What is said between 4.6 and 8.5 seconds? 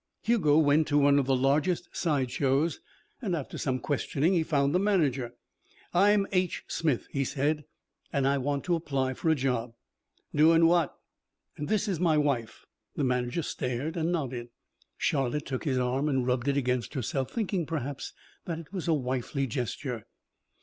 the manager. "I'm H. Smith," he said, "and I